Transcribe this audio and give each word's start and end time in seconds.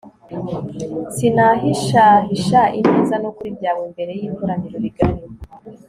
sinahishahisha 1.15 2.59
ineza 2.79 3.15
n'ukuri 3.19 3.49
byawe 3.57 3.81
imbere 3.89 4.11
y'ikoraniro 4.19 4.77
rigari 4.85 5.21